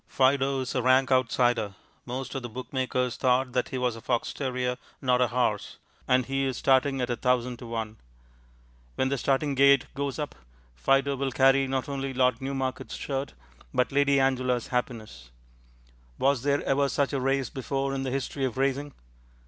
[0.07, 1.75] Fido is a rank outsider
[2.07, 5.77] most of the bookmakers thought that he was a fox terrier, not a horse
[6.07, 7.97] and he is starting at a thousand to one.
[8.95, 10.33] When the starting gate goes up,
[10.73, 13.35] Fido will carry not only Lord Newmarket's shirt,
[13.75, 15.29] but Lady Angela's happiness.
[16.17, 18.95] Was there ever such a race before in the history of racing?